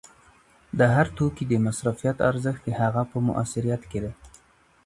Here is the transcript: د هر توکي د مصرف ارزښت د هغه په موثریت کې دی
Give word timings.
د 0.79 0.81
هر 0.95 1.07
توکي 1.17 1.43
د 1.49 1.53
مصرف 1.65 1.97
ارزښت 2.29 2.61
د 2.65 2.69
هغه 2.81 3.01
په 3.11 3.17
موثریت 3.27 3.81
کې 3.91 3.99
دی 4.03 4.11